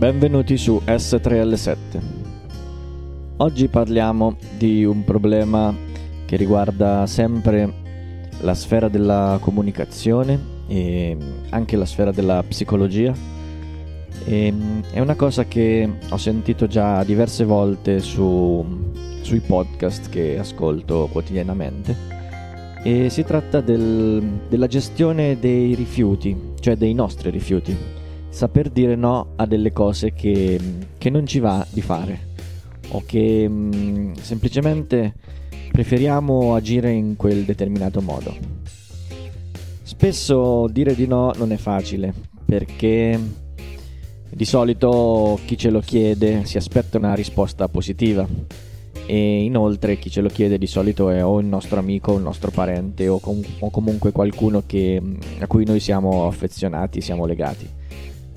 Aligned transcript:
Benvenuti 0.00 0.56
su 0.56 0.80
S3L7. 0.82 1.76
Oggi 3.36 3.68
parliamo 3.68 4.34
di 4.56 4.82
un 4.82 5.04
problema 5.04 5.76
che 6.24 6.36
riguarda 6.36 7.06
sempre 7.06 7.70
la 8.40 8.54
sfera 8.54 8.88
della 8.88 9.36
comunicazione 9.42 10.40
e 10.68 11.14
anche 11.50 11.76
la 11.76 11.84
sfera 11.84 12.12
della 12.12 12.42
psicologia. 12.48 13.12
E 14.24 14.54
è 14.90 15.00
una 15.00 15.16
cosa 15.16 15.44
che 15.44 15.86
ho 16.08 16.16
sentito 16.16 16.66
già 16.66 17.04
diverse 17.04 17.44
volte 17.44 18.00
su, 18.00 18.64
sui 19.20 19.40
podcast 19.40 20.08
che 20.08 20.38
ascolto 20.38 21.10
quotidianamente 21.12 21.94
e 22.82 23.10
si 23.10 23.22
tratta 23.22 23.60
del, 23.60 24.40
della 24.48 24.66
gestione 24.66 25.38
dei 25.38 25.74
rifiuti, 25.74 26.34
cioè 26.58 26.74
dei 26.76 26.94
nostri 26.94 27.28
rifiuti 27.28 27.99
saper 28.30 28.70
dire 28.70 28.94
no 28.94 29.32
a 29.36 29.44
delle 29.44 29.72
cose 29.72 30.12
che, 30.12 30.58
che 30.96 31.10
non 31.10 31.26
ci 31.26 31.40
va 31.40 31.66
di 31.68 31.82
fare 31.82 32.28
o 32.92 33.02
che 33.04 33.48
mh, 33.48 33.76
mm, 33.76 34.12
semplicemente 34.14 35.14
preferiamo 35.70 36.54
agire 36.54 36.90
in 36.92 37.16
quel 37.16 37.44
determinato 37.44 38.00
modo. 38.00 38.34
Spesso 39.82 40.66
dire 40.68 40.94
di 40.94 41.06
no 41.06 41.32
non 41.36 41.52
è 41.52 41.56
facile 41.56 42.14
perché 42.44 43.18
di 44.32 44.44
solito 44.44 45.38
chi 45.44 45.58
ce 45.58 45.70
lo 45.70 45.80
chiede 45.80 46.44
si 46.44 46.56
aspetta 46.56 46.98
una 46.98 47.14
risposta 47.14 47.68
positiva 47.68 48.26
e 49.06 49.42
inoltre 49.42 49.98
chi 49.98 50.08
ce 50.08 50.20
lo 50.20 50.28
chiede 50.28 50.56
di 50.56 50.68
solito 50.68 51.10
è 51.10 51.24
o 51.24 51.40
il 51.40 51.46
nostro 51.46 51.80
amico 51.80 52.16
il 52.16 52.22
nostro 52.22 52.52
parente 52.52 53.08
o, 53.08 53.18
com- 53.18 53.44
o 53.58 53.70
comunque 53.70 54.12
qualcuno 54.12 54.62
che, 54.64 55.02
a 55.40 55.46
cui 55.48 55.64
noi 55.64 55.80
siamo 55.80 56.26
affezionati, 56.26 57.00
siamo 57.00 57.26
legati. 57.26 57.78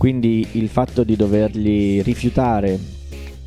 Quindi 0.03 0.45
il 0.58 0.67
fatto 0.67 1.05
di 1.05 1.16
dovergli 1.16 2.02
rifiutare 2.02 2.77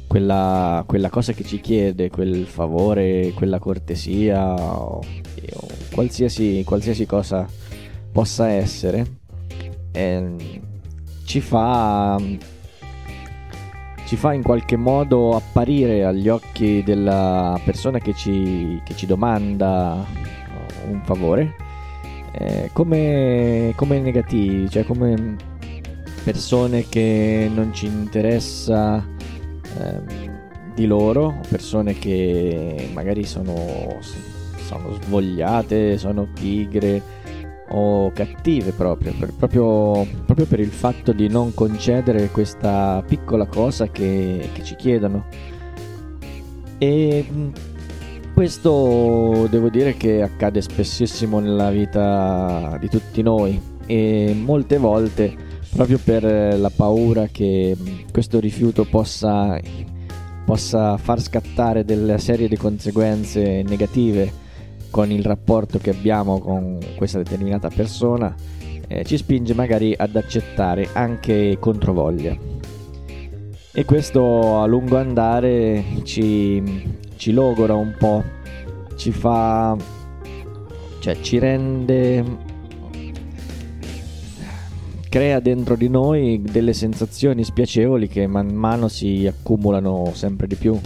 quella, 0.07 0.83
quella 0.87 1.11
cosa 1.11 1.35
che 1.35 1.45
ci 1.45 1.61
chiede, 1.61 2.09
quel 2.09 2.47
favore, 2.47 3.33
quella 3.35 3.59
cortesia 3.59 4.55
o, 4.55 5.01
o 5.01 5.67
qualsiasi, 5.93 6.63
qualsiasi, 6.65 7.05
cosa 7.05 7.47
possa 8.11 8.49
essere, 8.49 9.19
eh, 9.93 10.35
ci 11.27 11.43
fa 11.43 12.19
ci 14.07 14.17
fa 14.17 14.33
in 14.33 14.43
qualche 14.43 14.77
modo 14.77 15.37
apparire 15.37 16.07
agli 16.07 16.31
occhi 16.31 16.83
della 16.83 17.61
persona 17.67 17.99
che 17.99 18.15
ci, 18.15 18.81
che 18.83 18.97
ci 18.97 19.05
domanda 19.05 20.03
un 20.89 21.03
favore 21.05 21.55
eh, 22.33 22.71
come, 22.73 23.75
come 23.77 23.99
negativi, 24.01 24.71
cioè 24.71 24.85
come 24.85 25.46
persone 26.27 26.89
che 26.89 27.49
non 27.55 27.73
ci 27.73 27.87
interessa 27.87 28.97
ehm, 29.79 30.75
di 30.75 30.85
loro, 30.85 31.39
persone 31.49 31.97
che 32.01 32.91
magari 32.93 33.23
sono, 33.23 34.01
sono 34.57 34.99
svogliate, 35.03 35.97
sono 35.99 36.27
pigre 36.35 37.01
o 37.69 38.11
cattive 38.11 38.73
proprio 38.73 39.15
per, 39.17 39.35
proprio, 39.35 40.05
proprio 40.25 40.47
per 40.47 40.59
il 40.59 40.73
fatto 40.73 41.13
di 41.13 41.29
non 41.29 41.55
concedere 41.55 42.29
questa 42.31 43.05
piccola 43.07 43.47
cosa 43.47 43.87
che, 43.87 44.51
che 44.53 44.65
ci 44.65 44.75
chiedono. 44.75 45.27
E 46.79 47.25
questo 48.35 49.47
devo 49.49 49.69
dire 49.69 49.97
che 49.97 50.23
accade 50.23 50.61
spessissimo 50.61 51.39
nella 51.39 51.71
vita 51.71 52.77
di 52.81 52.89
tutti 52.89 53.23
noi 53.23 53.75
e 53.87 54.37
molte 54.37 54.79
volte 54.79 55.46
proprio 55.77 56.01
per 56.03 56.25
eh, 56.25 56.57
la 56.57 56.71
paura 56.75 57.29
che 57.31 57.77
mm, 57.79 58.09
questo 58.11 58.41
rifiuto 58.41 58.85
possa, 58.85 59.61
possa 60.45 60.97
far 60.97 61.21
scattare 61.21 61.85
delle 61.85 62.17
serie 62.17 62.49
di 62.49 62.57
conseguenze 62.57 63.63
negative 63.63 64.45
con 64.91 65.11
il 65.11 65.23
rapporto 65.23 65.79
che 65.79 65.91
abbiamo 65.91 66.39
con 66.39 66.79
questa 66.97 67.19
determinata 67.19 67.69
persona, 67.69 68.35
eh, 68.89 69.05
ci 69.05 69.19
spinge 69.19 69.53
magari 69.53 69.95
ad 69.95 70.17
accettare 70.17 70.89
anche 70.95 71.59
controvoglia. 71.61 72.35
E 73.71 73.85
questo 73.85 74.63
a 74.63 74.65
lungo 74.65 74.97
andare 74.97 75.85
ci, 76.05 76.63
ci 77.17 77.33
logora 77.33 77.75
un 77.75 77.95
po', 77.99 78.25
ci 78.97 79.13
fa, 79.13 79.77
cioè 81.01 81.21
ci 81.21 81.39
rende 81.39 82.46
crea 85.17 85.41
dentro 85.41 85.77
di 85.77 85.89
noi 85.89 86.43
delle 86.43 86.75
sensazioni 86.75 87.43
spiacevoli 87.43 88.07
che 88.07 88.27
man 88.27 88.49
mano 88.49 88.87
si 88.87 89.27
accumulano 89.27 90.11
sempre 90.13 90.47
di 90.47 90.57
più. 90.57 90.79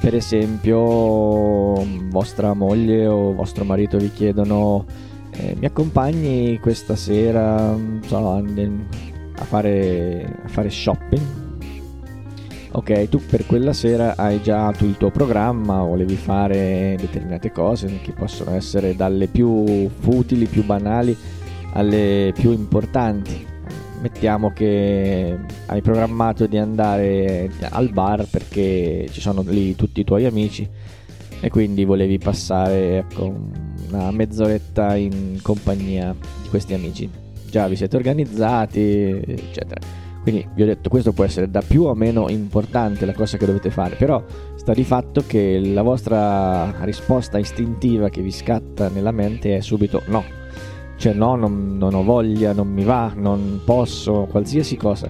Per 0.00 0.14
esempio, 0.14 1.84
vostra 2.08 2.54
moglie 2.54 3.06
o 3.06 3.34
vostro 3.34 3.64
marito 3.64 3.98
vi 3.98 4.10
chiedono 4.10 4.86
eh, 5.32 5.54
mi 5.58 5.66
accompagni 5.66 6.58
questa 6.58 6.96
sera 6.96 7.76
so, 8.06 8.30
a, 8.30 9.44
fare, 9.44 10.38
a 10.44 10.48
fare 10.48 10.70
shopping? 10.70 11.22
Ok, 12.70 13.10
tu 13.10 13.20
per 13.28 13.44
quella 13.44 13.74
sera 13.74 14.16
hai 14.16 14.40
già 14.40 14.72
il 14.80 14.96
tuo 14.96 15.10
programma, 15.10 15.82
volevi 15.82 16.16
fare 16.16 16.96
determinate 16.98 17.52
cose 17.52 18.00
che 18.00 18.12
possono 18.12 18.54
essere 18.54 18.96
dalle 18.96 19.26
più 19.26 19.86
futili, 19.98 20.46
più 20.46 20.64
banali 20.64 21.14
alle 21.72 22.32
più 22.34 22.52
importanti. 22.52 23.46
Mettiamo 24.00 24.52
che 24.52 25.36
hai 25.66 25.82
programmato 25.82 26.46
di 26.46 26.56
andare 26.56 27.50
al 27.70 27.90
bar 27.90 28.26
perché 28.30 29.08
ci 29.10 29.20
sono 29.20 29.42
lì 29.44 29.74
tutti 29.74 30.00
i 30.00 30.04
tuoi 30.04 30.24
amici 30.24 30.68
e 31.40 31.50
quindi 31.50 31.84
volevi 31.84 32.18
passare 32.18 32.98
ecco, 32.98 33.34
una 33.88 34.10
mezz'oretta 34.10 34.94
in 34.96 35.40
compagnia 35.42 36.14
di 36.42 36.48
questi 36.48 36.74
amici. 36.74 37.10
Già 37.50 37.66
vi 37.66 37.76
siete 37.76 37.96
organizzati, 37.96 39.20
eccetera. 39.26 39.80
Quindi 40.22 40.46
vi 40.54 40.62
ho 40.62 40.66
detto 40.66 40.90
questo 40.90 41.12
può 41.12 41.24
essere 41.24 41.50
da 41.50 41.62
più 41.66 41.84
o 41.84 41.94
meno 41.94 42.28
importante 42.28 43.06
la 43.06 43.14
cosa 43.14 43.36
che 43.36 43.46
dovete 43.46 43.70
fare, 43.70 43.96
però 43.96 44.22
sta 44.56 44.74
di 44.74 44.84
fatto 44.84 45.24
che 45.26 45.58
la 45.58 45.82
vostra 45.82 46.84
risposta 46.84 47.38
istintiva 47.38 48.10
che 48.10 48.20
vi 48.20 48.30
scatta 48.30 48.90
nella 48.90 49.12
mente 49.12 49.56
è 49.56 49.60
subito 49.60 50.02
no, 50.08 50.22
cioè 50.98 51.12
no, 51.12 51.36
non, 51.36 51.78
non 51.78 51.94
ho 51.94 52.02
voglia, 52.02 52.52
non 52.52 52.68
mi 52.68 52.82
va, 52.82 53.12
non 53.14 53.60
posso, 53.64 54.26
qualsiasi 54.28 54.76
cosa. 54.76 55.08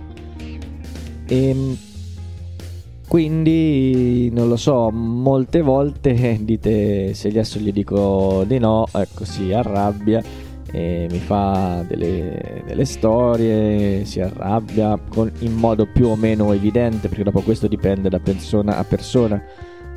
E 1.26 1.48
ehm, 1.48 1.76
quindi 3.08 4.30
non 4.30 4.48
lo 4.48 4.56
so, 4.56 4.90
molte 4.90 5.62
volte 5.62 6.38
dite 6.44 7.14
se 7.14 7.28
adesso 7.28 7.58
gli 7.58 7.72
dico 7.72 8.44
di 8.46 8.58
no, 8.58 8.86
ecco 8.92 9.24
si 9.24 9.50
arrabbia 9.50 10.22
e 10.70 11.06
mi 11.10 11.18
fa 11.18 11.82
delle, 11.88 12.62
delle 12.66 12.84
storie, 12.84 14.04
si 14.04 14.20
arrabbia 14.20 15.00
con, 15.08 15.32
in 15.38 15.54
modo 15.54 15.86
più 15.86 16.08
o 16.08 16.16
meno 16.16 16.52
evidente 16.52 17.08
perché 17.08 17.24
dopo 17.24 17.40
questo 17.40 17.66
dipende 17.66 18.10
da 18.10 18.18
persona 18.18 18.76
a 18.76 18.84
persona, 18.84 19.42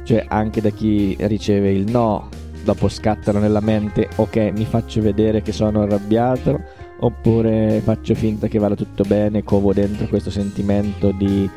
cioè 0.04 0.24
anche 0.30 0.62
da 0.62 0.70
chi 0.70 1.18
riceve 1.20 1.74
il 1.74 1.92
no 1.92 2.30
dopo 2.64 2.88
scattano 2.88 3.40
nella 3.40 3.60
mente 3.60 4.10
ok 4.16 4.52
mi 4.56 4.66
faccio 4.66 5.02
vedere 5.02 5.42
che 5.42 5.52
sono 5.52 5.82
arrabbiato 5.82 6.60
oppure 7.00 7.82
faccio 7.84 8.14
finta 8.14 8.48
che 8.48 8.60
vada 8.60 8.76
tutto 8.76 9.04
bene 9.04 9.44
covo 9.44 9.74
dentro 9.74 10.08
questo 10.08 10.30
sentimento 10.30 11.12
di, 11.12 11.50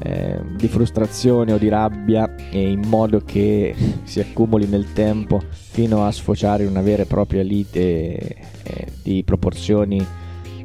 eh, 0.00 0.40
di 0.56 0.68
frustrazione 0.68 1.52
o 1.52 1.58
di 1.58 1.68
rabbia 1.68 2.32
in 2.50 2.82
modo 2.86 3.22
che 3.24 3.74
si 4.02 4.20
accumuli 4.20 4.66
nel 4.66 4.92
tempo 4.92 5.40
fino 5.48 6.04
a 6.04 6.10
sfociare 6.10 6.64
in 6.64 6.70
una 6.70 6.82
vera 6.82 7.02
e 7.02 7.06
propria 7.06 7.42
lite 7.42 7.80
eh, 7.80 8.86
di 9.02 9.22
proporzioni 9.24 10.04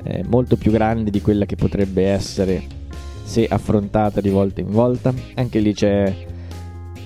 eh, 0.03 0.23
molto 0.27 0.57
più 0.57 0.71
grandi 0.71 1.11
di 1.11 1.21
quella 1.21 1.45
che 1.45 1.55
potrebbe 1.55 2.07
essere 2.07 2.81
se 3.23 3.47
affrontata 3.47 4.21
di 4.21 4.29
volta 4.29 4.61
in 4.61 4.69
volta. 4.69 5.13
Anche 5.35 5.59
lì 5.59 5.73
c'è 5.73 6.13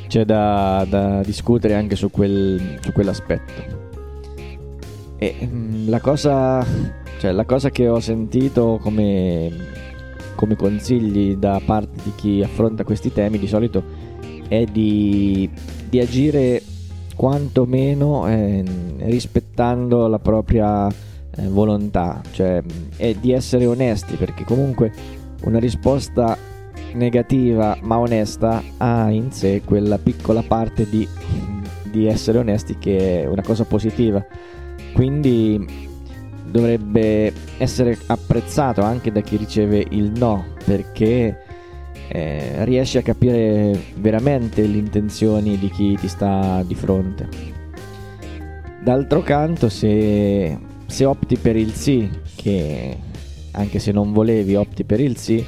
c'è 0.07 0.25
da, 0.25 0.85
da 0.89 1.21
discutere 1.21 1.75
anche 1.75 1.95
su, 1.95 2.09
quel, 2.09 2.79
su 2.81 2.91
quell'aspetto. 2.91 3.85
E 5.17 5.35
mm, 5.43 5.89
la 5.89 5.99
cosa, 5.99 6.65
cioè, 7.19 7.31
la 7.31 7.45
cosa 7.45 7.69
che 7.69 7.87
ho 7.87 7.99
sentito 7.99 8.79
come, 8.81 9.51
come 10.35 10.55
consigli 10.55 11.35
da 11.35 11.61
parte 11.63 12.01
di 12.03 12.13
chi 12.15 12.41
affronta 12.43 12.83
questi 12.83 13.11
temi 13.11 13.39
di 13.39 13.47
solito 13.47 13.83
è 14.47 14.63
di, 14.63 15.49
di 15.89 15.99
agire 15.99 16.61
quantomeno 17.15 18.27
eh, 18.27 18.63
rispettando 18.99 20.07
la 20.07 20.19
propria 20.19 20.87
eh, 20.87 21.47
volontà, 21.47 22.21
cioè 22.31 22.61
è 22.95 23.13
di 23.15 23.31
essere 23.31 23.65
onesti 23.65 24.15
perché 24.15 24.43
comunque 24.43 24.93
una 25.43 25.59
risposta 25.59 26.37
negativa 26.97 27.77
ma 27.81 27.97
onesta 27.97 28.61
ha 28.77 29.09
in 29.09 29.31
sé 29.31 29.61
quella 29.63 29.97
piccola 29.97 30.41
parte 30.41 30.89
di, 30.89 31.07
di 31.83 32.07
essere 32.07 32.39
onesti 32.39 32.77
che 32.77 33.23
è 33.23 33.27
una 33.27 33.43
cosa 33.43 33.63
positiva. 33.63 34.25
Quindi 34.93 35.85
dovrebbe 36.49 37.31
essere 37.57 37.97
apprezzato 38.07 38.81
anche 38.81 39.11
da 39.11 39.21
chi 39.21 39.37
riceve 39.37 39.85
il 39.91 40.11
no, 40.15 40.45
perché 40.65 41.43
eh, 42.07 42.63
riesci 42.63 42.97
a 42.97 43.01
capire 43.01 43.79
veramente 43.95 44.65
le 44.65 44.77
intenzioni 44.77 45.57
di 45.57 45.69
chi 45.69 45.95
ti 45.99 46.07
sta 46.07 46.63
di 46.65 46.75
fronte. 46.75 47.27
D'altro 48.83 49.21
canto, 49.21 49.69
se, 49.69 50.57
se 50.85 51.05
opti 51.05 51.37
per 51.37 51.55
il 51.57 51.73
sì, 51.73 52.09
che 52.35 52.97
anche 53.51 53.79
se 53.79 53.91
non 53.91 54.13
volevi 54.13 54.55
opti 54.55 54.83
per 54.83 55.01
il 55.01 55.17
sì, 55.17 55.43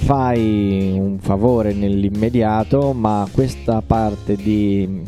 fai 0.00 0.96
un 0.98 1.18
favore 1.18 1.72
nell'immediato, 1.72 2.92
ma 2.92 3.28
questa 3.30 3.82
parte 3.82 4.34
di, 4.34 5.02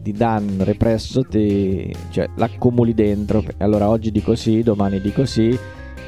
di 0.00 0.12
danno 0.12 0.64
represso 0.64 1.22
ti, 1.22 1.94
cioè, 2.10 2.28
l'accumuli 2.36 2.92
dentro. 2.92 3.42
Allora 3.58 3.88
oggi 3.88 4.10
dico 4.10 4.34
sì, 4.34 4.62
domani 4.62 5.00
dico 5.00 5.24
sì 5.24 5.58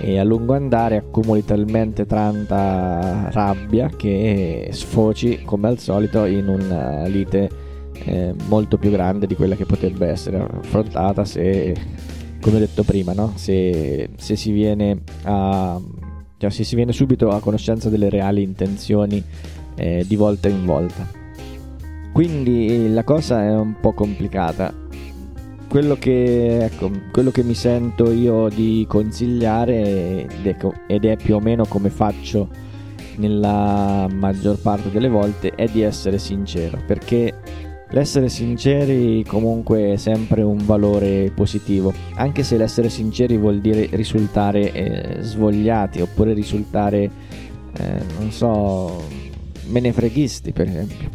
e 0.00 0.18
a 0.18 0.24
lungo 0.24 0.54
andare 0.54 0.96
accumuli 0.96 1.44
talmente 1.44 2.04
tanta 2.04 3.30
rabbia 3.30 3.88
che 3.88 4.68
sfoci 4.72 5.42
come 5.44 5.68
al 5.68 5.78
solito 5.78 6.24
in 6.24 6.48
una 6.48 7.06
lite 7.06 7.48
eh, 7.92 8.34
molto 8.48 8.76
più 8.76 8.90
grande 8.90 9.28
di 9.28 9.36
quella 9.36 9.54
che 9.54 9.66
potrebbe 9.66 10.08
essere 10.08 10.38
affrontata 10.38 11.24
se 11.24 11.74
come 12.40 12.56
ho 12.56 12.58
detto 12.58 12.82
prima 12.82 13.12
no? 13.12 13.32
se, 13.36 14.10
se 14.16 14.34
si 14.34 14.50
viene 14.50 14.98
a 15.22 15.80
cioè 16.44 16.52
se 16.52 16.64
si 16.64 16.74
viene 16.74 16.92
subito 16.92 17.30
a 17.30 17.40
conoscenza 17.40 17.88
delle 17.88 18.10
reali 18.10 18.42
intenzioni 18.42 19.22
eh, 19.76 20.04
di 20.06 20.16
volta 20.16 20.48
in 20.48 20.66
volta. 20.66 21.08
Quindi 22.12 22.92
la 22.92 23.02
cosa 23.02 23.42
è 23.42 23.54
un 23.54 23.74
po' 23.80 23.92
complicata. 23.92 24.72
Quello 25.66 25.96
che, 25.96 26.64
ecco, 26.64 26.90
quello 27.10 27.30
che 27.30 27.42
mi 27.42 27.54
sento 27.54 28.12
io 28.12 28.48
di 28.48 28.84
consigliare 28.86 30.26
ed 30.86 31.04
è 31.04 31.16
più 31.16 31.34
o 31.34 31.40
meno 31.40 31.64
come 31.64 31.88
faccio 31.88 32.48
nella 33.16 34.06
maggior 34.12 34.58
parte 34.58 34.90
delle 34.90 35.08
volte 35.08 35.52
è 35.54 35.66
di 35.66 35.82
essere 35.82 36.18
sincero 36.18 36.78
perché 36.84 37.32
L'essere 37.94 38.28
sinceri 38.28 39.22
comunque 39.24 39.92
è 39.92 39.96
sempre 39.96 40.42
un 40.42 40.58
valore 40.66 41.30
positivo, 41.32 41.94
anche 42.16 42.42
se 42.42 42.56
l'essere 42.56 42.88
sinceri 42.88 43.36
vuol 43.36 43.60
dire 43.60 43.88
risultare 43.92 44.72
eh, 44.72 45.22
svogliati 45.22 46.00
oppure 46.00 46.32
risultare, 46.32 47.08
eh, 47.72 48.02
non 48.18 48.32
so, 48.32 49.00
menefreghisti 49.66 50.50
per 50.50 50.66
esempio. 50.66 51.08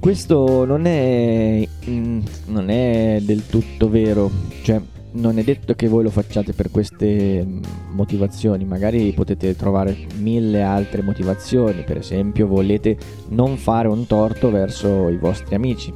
Questo 0.00 0.64
non 0.64 0.86
è, 0.86 1.68
mm, 1.86 2.20
non 2.46 2.70
è 2.70 3.18
del 3.20 3.44
tutto 3.48 3.90
vero, 3.90 4.30
cioè 4.62 4.80
non 5.12 5.38
è 5.38 5.42
detto 5.42 5.74
che 5.74 5.88
voi 5.88 6.02
lo 6.02 6.10
facciate 6.10 6.52
per 6.52 6.70
queste 6.70 7.44
mm, 7.44 7.62
motivazioni, 7.92 8.64
magari 8.64 9.12
potete 9.12 9.56
trovare 9.56 9.96
mille 10.18 10.62
altre 10.62 11.02
motivazioni, 11.02 11.82
per 11.84 11.98
esempio 11.98 12.46
volete 12.46 12.96
non 13.28 13.56
fare 13.56 13.88
un 13.88 14.06
torto 14.06 14.50
verso 14.50 15.08
i 15.08 15.16
vostri 15.16 15.54
amici. 15.54 15.92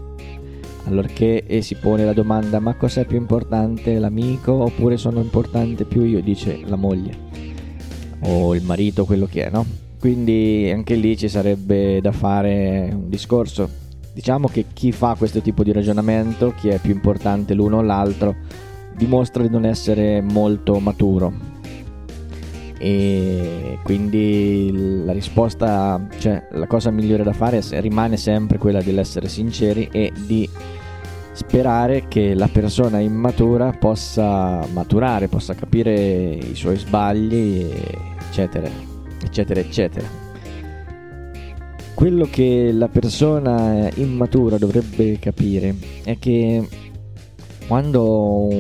Allorché 0.85 1.44
si 1.62 1.76
pone 1.76 2.05
la 2.05 2.12
domanda 2.12 2.59
ma 2.59 2.75
cos'è 2.75 3.05
più 3.05 3.17
importante 3.17 3.99
l'amico 4.00 4.53
oppure 4.53 4.97
sono 4.97 5.20
importante 5.20 5.85
più 5.85 6.03
io, 6.03 6.20
dice 6.20 6.61
la 6.64 6.76
moglie 6.76 7.31
o 8.25 8.55
il 8.55 8.62
marito, 8.62 9.05
quello 9.05 9.26
che 9.26 9.47
è, 9.47 9.50
no? 9.50 9.64
Quindi 9.99 10.69
anche 10.73 10.94
lì 10.97 11.17
ci 11.17 11.29
sarebbe 11.29 12.00
da 12.00 12.11
fare 12.12 12.88
un 12.93 13.09
discorso. 13.09 13.81
Diciamo 14.12 14.49
che 14.49 14.67
chi 14.73 14.91
fa 14.93 15.14
questo 15.17 15.41
tipo 15.41 15.62
di 15.62 15.73
ragionamento, 15.73 16.53
chi 16.56 16.69
è 16.69 16.79
più 16.79 16.91
importante 16.91 17.55
l'uno 17.55 17.79
o 17.79 17.82
l'altro, 17.82 18.35
dimostra 18.97 19.43
di 19.43 19.50
non 19.50 19.65
essere 19.65 20.21
molto 20.21 20.79
maturo 20.79 21.53
e 22.85 23.79
quindi 23.85 25.03
la 25.05 25.12
risposta, 25.12 26.05
cioè 26.19 26.49
la 26.50 26.67
cosa 26.67 26.91
migliore 26.91 27.23
da 27.23 27.33
fare 27.33 27.62
rimane 27.81 28.17
sempre 28.17 28.59
quella 28.59 28.83
dell'essere 28.83 29.29
sinceri 29.29 29.89
e 29.93 30.12
di 30.27 30.49
sperare 31.31 32.09
che 32.09 32.35
la 32.35 32.49
persona 32.49 32.99
immatura 32.99 33.71
possa 33.71 34.67
maturare, 34.73 35.29
possa 35.29 35.55
capire 35.55 35.95
i 35.95 36.56
suoi 36.56 36.77
sbagli, 36.77 37.71
eccetera, 38.29 38.69
eccetera, 39.23 39.61
eccetera. 39.61 40.06
Quello 41.95 42.27
che 42.29 42.73
la 42.73 42.88
persona 42.88 43.88
immatura 43.95 44.59
dovrebbe 44.59 45.21
capire 45.21 45.73
è 46.03 46.19
che 46.19 46.67
quando 47.73 48.51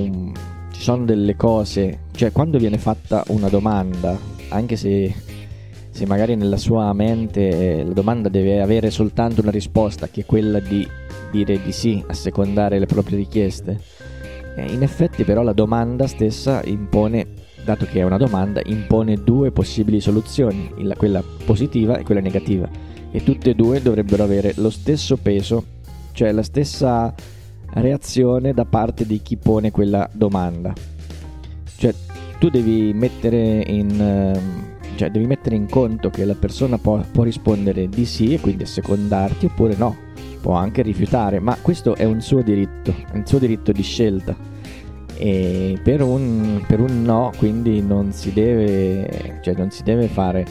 ci 0.70 0.80
sono 0.80 1.04
delle 1.04 1.36
cose, 1.36 2.04
cioè 2.12 2.32
quando 2.32 2.56
viene 2.56 2.78
fatta 2.78 3.22
una 3.26 3.50
domanda, 3.50 4.18
anche 4.48 4.74
se, 4.76 5.14
se 5.90 6.06
magari 6.06 6.34
nella 6.34 6.56
sua 6.56 6.90
mente 6.94 7.80
eh, 7.80 7.84
la 7.84 7.92
domanda 7.92 8.30
deve 8.30 8.62
avere 8.62 8.90
soltanto 8.90 9.42
una 9.42 9.50
risposta, 9.50 10.08
che 10.08 10.22
è 10.22 10.24
quella 10.24 10.60
di 10.60 10.88
dire 11.30 11.60
di 11.60 11.72
sì, 11.72 12.02
a 12.06 12.14
secondare 12.14 12.78
le 12.78 12.86
proprie 12.86 13.18
richieste, 13.18 13.78
eh, 14.56 14.72
in 14.72 14.82
effetti 14.82 15.24
però 15.24 15.42
la 15.42 15.52
domanda 15.52 16.06
stessa 16.06 16.62
impone, 16.64 17.26
dato 17.66 17.84
che 17.84 18.00
è 18.00 18.04
una 18.04 18.16
domanda, 18.16 18.62
impone 18.64 19.16
due 19.16 19.50
possibili 19.52 20.00
soluzioni, 20.00 20.72
quella 20.96 21.22
positiva 21.44 21.98
e 21.98 22.02
quella 22.02 22.22
negativa, 22.22 22.66
e 23.10 23.22
tutte 23.22 23.50
e 23.50 23.54
due 23.54 23.82
dovrebbero 23.82 24.22
avere 24.22 24.54
lo 24.56 24.70
stesso 24.70 25.18
peso, 25.18 25.64
cioè 26.12 26.32
la 26.32 26.42
stessa 26.42 27.14
reazione 27.74 28.52
da 28.52 28.64
parte 28.64 29.06
di 29.06 29.20
chi 29.22 29.36
pone 29.36 29.70
quella 29.70 30.08
domanda. 30.12 30.72
Cioè, 31.76 31.94
tu 32.38 32.48
devi 32.48 32.92
mettere 32.92 33.64
in, 33.66 34.00
ehm, 34.00 34.96
cioè, 34.96 35.10
devi 35.10 35.26
mettere 35.26 35.56
in 35.56 35.68
conto 35.68 36.10
che 36.10 36.24
la 36.24 36.34
persona 36.34 36.78
può, 36.78 37.00
può 37.10 37.22
rispondere 37.24 37.88
di 37.88 38.04
sì 38.04 38.34
e 38.34 38.40
quindi 38.40 38.64
assecondarti 38.64 39.46
oppure 39.46 39.74
no, 39.76 39.96
può 40.40 40.54
anche 40.54 40.82
rifiutare, 40.82 41.40
ma 41.40 41.56
questo 41.60 41.94
è 41.94 42.04
un 42.04 42.20
suo 42.20 42.42
diritto, 42.42 42.94
un 43.12 43.24
suo 43.24 43.38
diritto 43.38 43.72
di 43.72 43.82
scelta. 43.82 44.34
E 45.16 45.78
per 45.82 46.02
un, 46.02 46.64
per 46.66 46.80
un 46.80 47.02
no, 47.02 47.32
quindi 47.36 47.80
non 47.80 48.12
si 48.12 48.32
deve, 48.32 49.38
cioè 49.42 49.54
non 49.54 49.70
si 49.70 49.82
deve 49.82 50.08
fare 50.08 50.44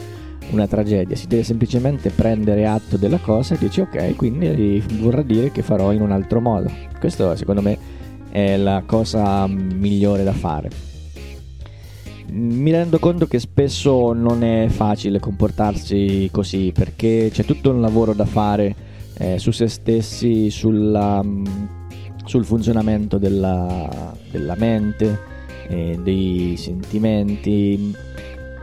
una 0.50 0.66
tragedia, 0.66 1.16
si 1.16 1.26
deve 1.26 1.42
semplicemente 1.42 2.10
prendere 2.10 2.66
atto 2.66 2.96
della 2.96 3.18
cosa 3.18 3.54
e 3.54 3.58
dici 3.58 3.80
ok, 3.80 4.16
quindi 4.16 4.82
vorrà 4.98 5.22
dire 5.22 5.50
che 5.50 5.62
farò 5.62 5.92
in 5.92 6.02
un 6.02 6.12
altro 6.12 6.40
modo. 6.40 6.70
Questo 6.98 7.34
secondo 7.36 7.62
me 7.62 7.78
è 8.30 8.56
la 8.56 8.82
cosa 8.84 9.46
migliore 9.46 10.24
da 10.24 10.32
fare. 10.32 10.70
Mi 12.30 12.70
rendo 12.70 12.98
conto 12.98 13.26
che 13.26 13.38
spesso 13.38 14.12
non 14.12 14.42
è 14.42 14.66
facile 14.68 15.18
comportarsi 15.18 16.28
così 16.32 16.72
perché 16.72 17.28
c'è 17.30 17.44
tutto 17.44 17.70
un 17.70 17.82
lavoro 17.82 18.14
da 18.14 18.24
fare 18.24 18.74
eh, 19.18 19.38
su 19.38 19.50
se 19.50 19.68
stessi, 19.68 20.50
sulla, 20.50 21.22
sul 22.24 22.44
funzionamento 22.44 23.18
della, 23.18 24.14
della 24.30 24.54
mente, 24.56 25.18
eh, 25.68 25.98
dei 26.02 26.54
sentimenti 26.56 27.94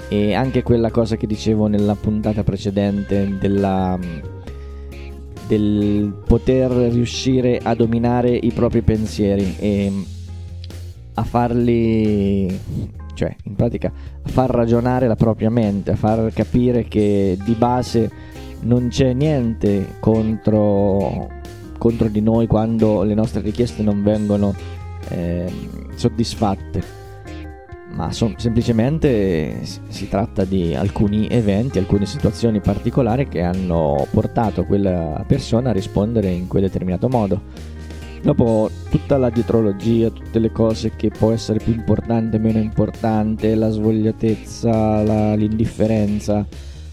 e 0.09 0.33
anche 0.33 0.63
quella 0.63 0.89
cosa 0.89 1.15
che 1.15 1.27
dicevo 1.27 1.67
nella 1.67 1.93
puntata 1.93 2.43
precedente 2.43 3.37
della, 3.39 3.97
del 5.47 6.13
poter 6.25 6.71
riuscire 6.71 7.59
a 7.61 7.75
dominare 7.75 8.31
i 8.35 8.51
propri 8.51 8.81
pensieri 8.81 9.55
e 9.59 9.91
a 11.13 11.23
farli 11.23 12.59
cioè 13.13 13.35
in 13.43 13.55
pratica 13.55 13.91
a 14.23 14.29
far 14.29 14.49
ragionare 14.49 15.07
la 15.07 15.15
propria 15.15 15.49
mente 15.49 15.91
a 15.91 15.95
far 15.95 16.31
capire 16.33 16.85
che 16.85 17.37
di 17.43 17.53
base 17.53 18.09
non 18.61 18.87
c'è 18.89 19.13
niente 19.13 19.95
contro, 19.99 21.29
contro 21.77 22.07
di 22.07 22.21
noi 22.21 22.47
quando 22.47 23.03
le 23.03 23.13
nostre 23.13 23.41
richieste 23.41 23.83
non 23.83 24.01
vengono 24.01 24.53
eh, 25.09 25.51
soddisfatte 25.95 26.98
ma 27.91 28.11
so- 28.11 28.33
semplicemente 28.37 29.59
si 29.63 30.07
tratta 30.07 30.45
di 30.45 30.75
alcuni 30.75 31.27
eventi, 31.27 31.79
alcune 31.79 32.05
situazioni 32.05 32.59
particolari 32.59 33.27
che 33.27 33.41
hanno 33.41 34.07
portato 34.11 34.65
quella 34.65 35.23
persona 35.27 35.69
a 35.69 35.73
rispondere 35.73 36.29
in 36.29 36.47
quel 36.47 36.63
determinato 36.63 37.09
modo. 37.09 37.41
Dopo 38.21 38.69
tutta 38.89 39.17
la 39.17 39.29
dietrologia, 39.29 40.09
tutte 40.09 40.39
le 40.39 40.51
cose 40.51 40.91
che 40.95 41.09
può 41.09 41.31
essere 41.31 41.59
più 41.59 41.73
importante, 41.73 42.37
meno 42.37 42.59
importante, 42.59 43.55
la 43.55 43.69
svogliatezza, 43.69 45.01
la, 45.03 45.35
l'indifferenza, 45.35 46.45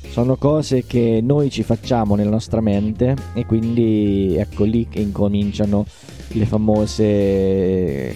sono 0.09 0.37
cose 0.37 0.85
che 0.87 1.21
noi 1.23 1.51
ci 1.51 1.63
facciamo 1.63 2.15
nella 2.15 2.31
nostra 2.31 2.61
mente 2.61 3.17
e 3.35 3.45
quindi 3.45 4.37
ecco 4.39 4.65
lì 4.65 4.89
che 4.89 5.01
incominciano 5.01 5.85
le 6.29 6.47
famose 6.47 8.15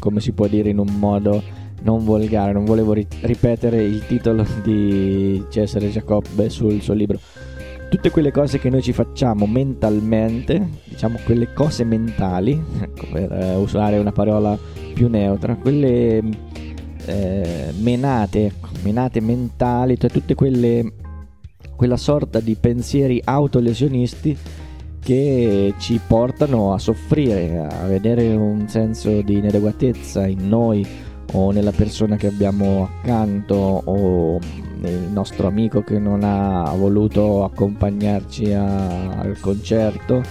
come 0.00 0.18
si 0.18 0.32
può 0.32 0.48
dire 0.48 0.70
in 0.70 0.78
un 0.78 0.92
modo 0.98 1.40
non 1.82 2.04
volgare, 2.04 2.52
non 2.52 2.64
volevo 2.64 2.92
ri- 2.92 3.06
ripetere 3.20 3.84
il 3.84 4.04
titolo 4.06 4.44
di 4.64 5.44
Cesare 5.48 5.90
Giacobbe 5.90 6.50
sul 6.50 6.80
suo 6.80 6.94
libro. 6.94 7.18
tutte 7.88 8.10
quelle 8.10 8.32
cose 8.32 8.58
che 8.58 8.70
noi 8.70 8.82
ci 8.82 8.92
facciamo 8.92 9.46
mentalmente, 9.46 10.68
diciamo 10.84 11.18
quelle 11.24 11.52
cose 11.52 11.84
mentali, 11.84 12.52
ecco, 12.80 13.06
per 13.12 13.32
eh, 13.32 13.54
usare 13.54 13.98
una 13.98 14.12
parola 14.12 14.58
più 14.92 15.08
neutra, 15.08 15.54
quelle 15.54 16.22
eh, 17.06 17.72
menate, 17.78 18.46
ecco, 18.46 18.68
menate 18.82 19.20
mentali, 19.20 19.98
cioè 19.98 20.10
tutte 20.10 20.34
quelle 20.34 20.92
quella 21.80 21.96
sorta 21.96 22.40
di 22.40 22.56
pensieri 22.56 23.22
autolesionisti 23.24 24.36
che 25.02 25.74
ci 25.78 26.00
portano 26.06 26.72
a 26.72 26.78
soffrire, 26.78 27.66
a 27.66 27.86
vedere 27.86 28.34
un 28.34 28.68
senso 28.68 29.22
di 29.22 29.38
inadeguatezza 29.38 30.26
in 30.26 30.48
noi 30.48 30.86
o 31.32 31.50
nella 31.52 31.72
persona 31.72 32.16
che 32.16 32.26
abbiamo 32.26 32.84
accanto 32.84 33.82
o 33.84 34.38
nel 34.80 35.08
nostro 35.12 35.46
amico 35.46 35.82
che 35.82 35.98
non 35.98 36.22
ha 36.24 36.70
voluto 36.74 37.44
accompagnarci 37.44 38.52
a, 38.52 39.10
al 39.18 39.38
concerto 39.40 40.22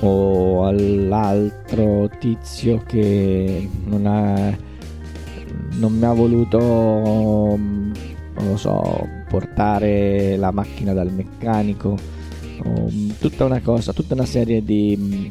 o 0.00 0.64
all'altro 0.66 2.08
tizio 2.18 2.82
che 2.86 3.68
non, 3.84 4.06
ha, 4.06 4.56
non 5.72 5.92
mi 5.92 6.04
ha 6.04 6.12
voluto 6.12 6.48
non 6.58 7.92
lo 8.34 8.56
so 8.56 9.06
portare 9.28 10.36
la 10.36 10.50
macchina 10.50 10.92
dal 10.92 11.12
meccanico 11.12 12.18
tutta 13.18 13.44
una 13.44 13.60
cosa 13.60 13.92
tutta 13.92 14.14
una 14.14 14.24
serie 14.24 14.62
di, 14.64 15.30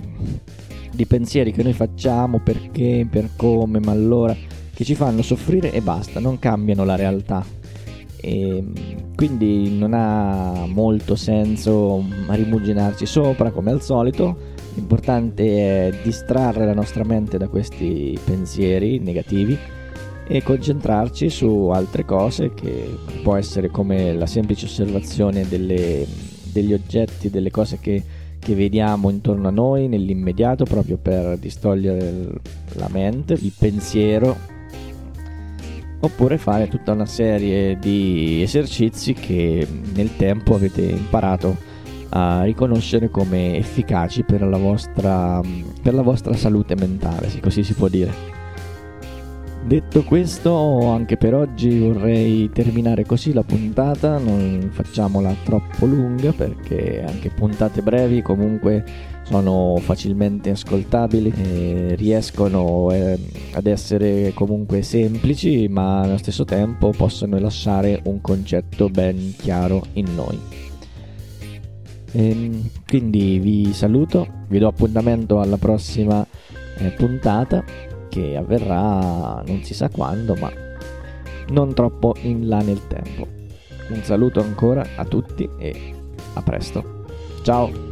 di 0.92 1.06
pensieri 1.06 1.52
che 1.52 1.64
noi 1.64 1.74
facciamo 1.74 2.40
perché 2.40 3.08
per 3.10 3.30
come 3.36 3.80
ma 3.80 3.92
allora 3.92 4.36
che 4.80 4.86
ci 4.86 4.96
fanno 4.96 5.22
soffrire 5.24 5.74
e 5.74 5.82
basta, 5.82 6.22
non 6.22 6.40
cambiano 6.40 6.86
la 6.86 6.96
realtà. 6.96 7.46
E 8.16 8.64
quindi 9.14 9.78
non 9.78 9.94
ha 9.94 10.66
molto 10.68 11.18
senso 11.18 12.02
rimuginarci 12.30 13.06
sopra 13.06 13.52
come 13.52 13.72
al 13.72 13.82
solito. 13.82 14.38
L'importante 14.76 15.90
è 15.90 16.00
distrarre 16.02 16.64
la 16.64 16.74
nostra 16.74 17.04
mente 17.04 17.38
da 17.38 17.50
questi 17.50 18.18
pensieri 18.24 19.00
negativi 19.00 19.58
e 20.26 20.44
concentrarci 20.44 21.30
su 21.30 21.68
altre 21.74 22.06
cose 22.06 22.54
che 22.54 22.98
può 23.22 23.36
essere 23.36 23.70
come 23.70 24.14
la 24.14 24.28
semplice 24.28 24.64
osservazione 24.64 25.46
delle, 25.46 26.08
degli 26.52 26.74
oggetti, 26.74 27.30
delle 27.30 27.52
cose 27.52 27.80
che, 27.80 28.04
che 28.40 28.56
vediamo 28.56 29.10
intorno 29.10 29.48
a 29.48 29.52
noi 29.52 29.88
nell'immediato 29.88 30.66
proprio 30.66 30.98
per 30.98 31.38
distogliere 31.38 32.30
la 32.74 32.88
mente, 32.90 33.34
il 33.34 33.54
pensiero 33.58 34.58
oppure 36.02 36.38
fare 36.38 36.68
tutta 36.68 36.94
una 36.94 37.06
serie 37.06 37.78
di 37.78 38.42
esercizi 38.42 39.14
che 39.14 39.68
nel 39.94 40.16
tempo 40.16 40.56
avete 40.56 40.82
imparato 40.82 41.58
a 42.10 42.44
riconoscere 42.44 43.10
come 43.10 43.58
efficaci 43.58 44.24
per 44.24 44.42
la 44.42 44.58
vostra, 44.58 45.42
per 45.82 45.94
la 45.94 46.02
vostra 46.02 46.34
salute 46.36 46.76
mentale, 46.76 47.30
se 47.30 47.40
così 47.40 47.64
si 47.64 47.74
può 47.74 47.88
dire. 47.88 48.39
Detto 49.66 50.04
questo, 50.04 50.90
anche 50.90 51.16
per 51.16 51.36
oggi 51.36 51.78
vorrei 51.80 52.50
terminare 52.50 53.06
così 53.06 53.34
la 53.34 53.44
puntata, 53.44 54.18
non 54.18 54.70
facciamola 54.72 55.36
troppo 55.44 55.86
lunga 55.86 56.32
perché 56.32 57.04
anche 57.06 57.30
puntate 57.30 57.82
brevi 57.82 58.22
comunque 58.22 58.84
sono 59.24 59.78
facilmente 59.80 60.50
ascoltabili 60.50 61.32
e 61.36 61.96
riescono 61.96 62.90
eh, 62.92 63.20
ad 63.52 63.68
essere 63.68 64.32
comunque 64.34 64.82
semplici 64.82 65.68
ma 65.68 66.02
allo 66.02 66.18
stesso 66.18 66.46
tempo 66.46 66.90
possono 66.90 67.38
lasciare 67.38 68.02
un 68.06 68.22
concetto 68.22 68.90
ben 68.90 69.36
chiaro 69.38 69.86
in 69.94 70.16
noi. 70.16 70.40
E, 72.12 72.30
ehm, 72.30 72.70
quindi 72.88 73.38
vi 73.38 73.72
saluto, 73.74 74.26
vi 74.48 74.58
do 74.58 74.68
appuntamento 74.68 75.40
alla 75.40 75.58
prossima 75.58 76.26
eh, 76.80 76.90
puntata 76.92 77.64
che 78.10 78.36
avverrà 78.36 79.42
non 79.46 79.64
si 79.64 79.74
sa 79.74 79.90
quando 79.90 80.36
ma 80.36 80.52
non 81.50 81.74
troppo 81.74 82.16
in 82.22 82.48
là 82.48 82.60
nel 82.60 82.86
tempo. 82.88 83.28
Un 83.90 84.04
saluto 84.04 84.40
ancora 84.42 84.86
a 84.96 85.06
tutti 85.06 85.50
e 85.58 85.94
a 86.34 86.42
presto. 86.42 87.06
Ciao! 87.42 87.89